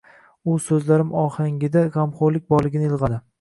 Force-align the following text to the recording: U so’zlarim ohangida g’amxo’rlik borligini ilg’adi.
U 0.53 0.53
so’zlarim 0.67 1.11
ohangida 1.23 1.83
g’amxo’rlik 1.99 2.49
borligini 2.55 2.91
ilg’adi. 2.91 3.21